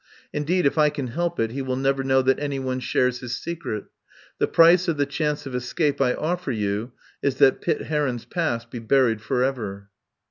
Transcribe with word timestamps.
Indeed, 0.33 0.65
if 0.65 0.79
I 0.79 0.89
can 0.89 1.09
help 1.09 1.39
it, 1.39 1.51
he 1.51 1.61
will 1.61 1.75
never 1.75 2.03
know 2.03 2.23
that 2.23 2.39
anyone 2.39 2.79
shares 2.79 3.19
his 3.19 3.37
secret. 3.37 3.83
The 4.39 4.47
price 4.47 4.87
of 4.87 4.97
the 4.97 5.05
chance 5.05 5.45
of 5.45 5.53
escape 5.53 6.01
I 6.01 6.15
offer 6.15 6.51
you 6.51 6.93
is 7.21 7.35
that 7.35 7.61
Pitt 7.61 7.81
Heron's 7.83 8.25
past 8.25 8.71
be 8.71 8.79
buried 8.79 9.21
for 9.21 9.43
ever." 9.43 9.91